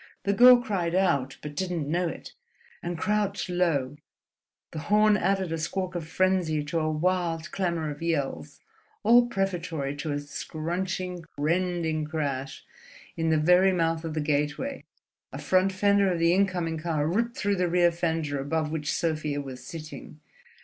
[0.23, 2.33] The girl cried out, but didn't know it,
[2.81, 3.97] and crouched low;
[4.71, 8.59] the horn added a squawk of frenzy to a wild clamour of yells;
[9.03, 12.65] all prefatory to a scrunching, rending crash
[13.15, 14.83] as, in the very mouth of the gateway,
[15.31, 19.39] a front fender of the incoming car ripped through the rear fender above which Sofia
[19.39, 20.19] was sitting.